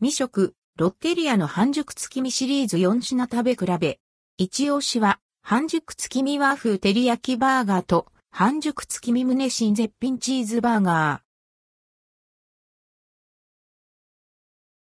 [0.00, 3.98] 未食、ロッテリアの半熟月見シリーズ4品食べ比べ。
[4.36, 11.20] 一押しは、半熟月見和風照り焼きバーガーと、半熟月見胸新絶品チーズバーガー。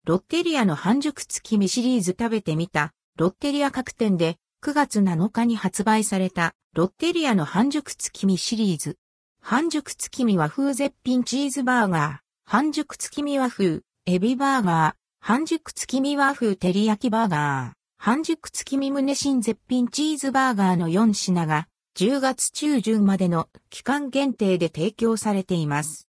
[0.05, 8.97] ロッテリアの半熟月見シリーズ食べてみた、ロッテリア各店で9月7日に発売された、ロッテリアの半熟月見シリーズ。
[9.41, 26.09] 半熟月見和風絶品チーズバーガー、半熟月見和風、エビバーガー、半熟月見和風照り焼きバーガー、半熟月見胸新絶品チーズバーガーの4品が10月中旬までの期間限定で提供されています。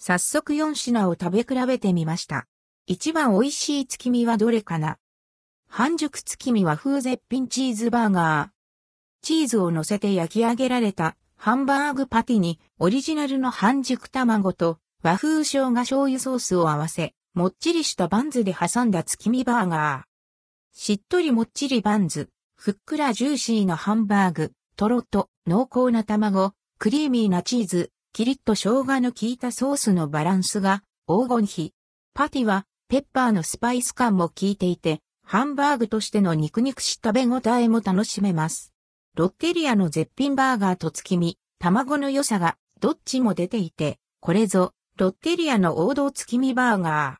[0.00, 2.48] 早速4品を食べ比べてみました。
[2.88, 4.96] 一番美味しい月見はどれかな？
[5.68, 8.48] 半熟月見和風絶品チーズバーガー。
[9.22, 20.76] チーズを乗せて焼き上げられたハンバーグパティにオリジナルの半熟卵と和風生姜醤油ソースを合わせ、もっちりしたバンズで挟んだ月見バーガー。
[20.76, 31.74] しっとりもっちりバンズ、ふっくらジューシーなハンバーグ、とろっと濃厚な卵、クリーミーなチーズ、キリッと生姜の効いたソースのバランスが黄金比。
[32.14, 38.72] パティはペッパーのスパイス感も効いていて、ハンバーグとしての肉肉しい食べ応えも楽しめます。
[39.14, 47.19] ロッテリアの絶品バーガーと月見、卵の良さがどっちも出ていて、これぞロッテリアの王道月見バーガー。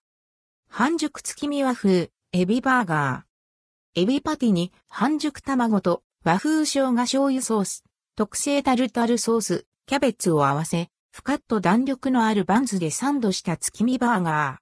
[0.73, 4.01] 半熟月見和風、エビバーガー。
[4.01, 14.57] エビパティに半熟卵と和風生姜醤油ソース、特製タルタルソース、キャベツを合わせ、ふかっと弾力のあるバンズでサンドした月見バーガー。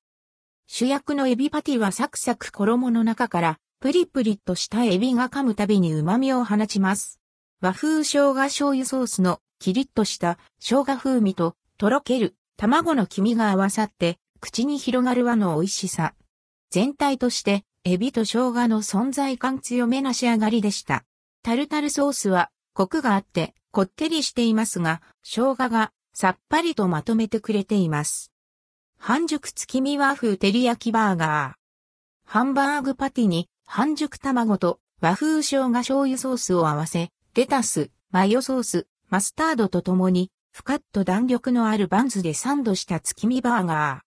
[0.67, 7.21] 主役のエビパティはサクサク衣の中からプリプリとしたエビが噛むたびに旨味を放ちます。
[7.61, 16.15] 和風生姜醤油ソースのキリッとした生姜風味ととろける卵の黄身が合わさって口に広がる和の美味しさ。
[16.71, 21.05] 全体としてエビと生姜の存在感強めな仕上がりでした。
[21.43, 28.33] タルタルソースはコクがあってこってりしていますが、生姜がさっぱりとまとめてくれています。
[28.99, 31.59] 半熟月見和風照り焼きバーガー。
[32.31, 44.08] ハンバーグパティに半熟卵と和風生姜醤油ソースを合わせ、レタス、マヨソース、マスタードとともに、ふかっと弾力のあるバンズでサンドした月見バーガー。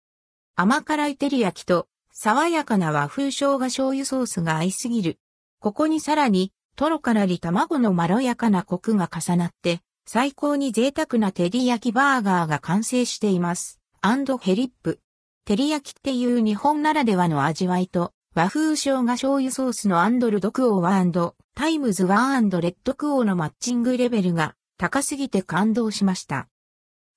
[0.56, 5.18] 甘辛い照り焼きと、爽やかな和風生姜醤油ソースが合いすぎる。
[5.60, 13.80] ここにさらに、トロからり卵のまろやかなコクが重なって、最高に贅沢な照り焼きバーガーが完成しています。
[14.02, 15.00] アンドヘリップ。
[15.46, 26.48] 照り焼きっていう日本ならではの味わいと、和風生姜醤油ソースのアンドルドクオーはタイムズワーレッドクオーのマッチングレベルが高すぎて感動しました。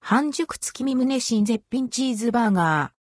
[0.00, 2.95] 半熟月見胸新絶品チーズバーガー。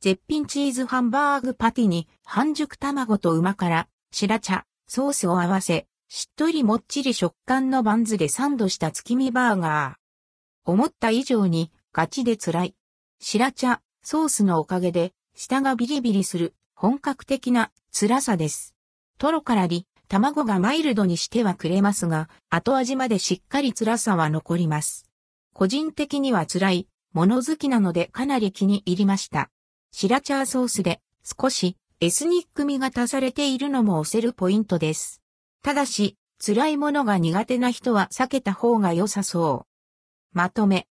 [0.00, 10.70] 絶品チーズハンバーグパティに半熟卵と旨辛、白茶、ソースを合わせ、しっとりもっちり食感のバンズでサンドした月見バーガー。
[10.70, 12.74] 思った以上にガチで辛い。
[13.20, 18.74] 白茶、ソースのおかげで舌がビリビリする本格的な辛さです。
[19.18, 25.10] トロからり、卵がマイルドにしてはくれますが、後味までしっかり辛さは残ります。
[25.54, 29.50] 個人的には辛い、もの好きなのでかなり気に入りました。
[29.98, 35.22] シラチャーソースで少しエスニック味が足されているのも押せるポイントです。
[35.62, 40.36] ただし、辛いものが苦手な人は避けた方が良さそう。
[40.36, 40.86] まとめ。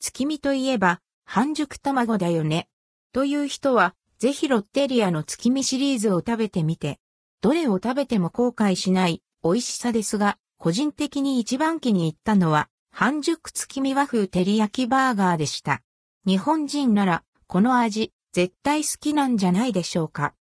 [0.00, 2.66] 月見といえば、半熟卵だよね。
[3.12, 6.98] という人は、ぜひロッテリアの月見シリーズを食べてみて、
[7.42, 15.80] どれを食べても後悔しない美味しさですが、個人的に一番気に入ったのは、半熟月見和風照り焼きバーガーでした。
[16.26, 20.34] 日本人なら、この味、絶対好きなんじゃないでしょうか。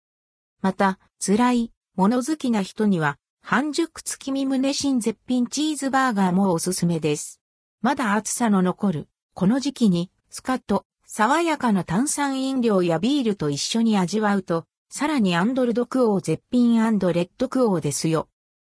[0.61, 7.41] また、辛い、物好きな人には、半熟月見胸新絶品チーズバーガーもおすすめです。
[7.81, 18.30] まだ暑さの残る、この時期に、スカッと、爽やかな炭酸飲料やビールと一緒に味わうと、さらにアンドルドクオー絶品アンドレッドクオーですよ。